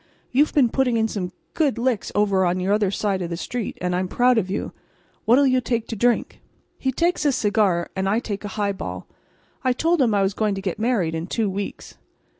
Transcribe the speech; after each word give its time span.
You've 0.31 0.51
been 0.55 0.69
putting 0.69 0.97
in 0.97 1.07
some 1.07 1.31
good 1.53 1.77
licks 1.77 2.11
over 2.15 2.43
on 2.43 2.59
your 2.59 2.89
side 2.89 3.21
of 3.21 3.29
the 3.29 3.37
street, 3.37 3.77
and 3.81 3.95
I'm 3.95 4.07
proud 4.07 4.39
of 4.39 4.49
you. 4.49 4.71
What'll 5.25 5.45
you 5.45 5.61
take 5.61 5.85
to 5.89 5.95
drink?" 5.95 6.41
He 6.79 6.91
takes 6.91 7.23
a 7.23 7.31
cigar, 7.31 7.87
and 7.95 8.09
I 8.09 8.17
take 8.17 8.43
a 8.43 8.47
highball. 8.57 9.05
I 9.63 9.73
told 9.73 10.01
him 10.01 10.15
I 10.15 10.23
was 10.23 10.33
going 10.33 10.55
to 10.55 10.59
get 10.59 10.79
married 10.79 11.13
in 11.13 11.27
two 11.27 11.51
weeks. 11.51 11.99